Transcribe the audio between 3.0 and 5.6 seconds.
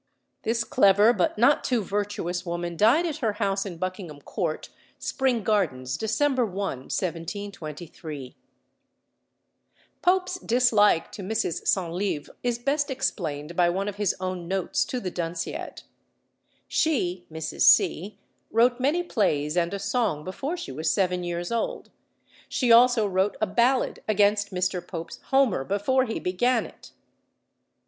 at her house in Buckingham Court, Spring